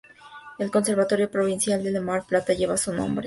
[0.57, 3.19] El Conservatorio Provincial de Mar del Plata lleva su nombre.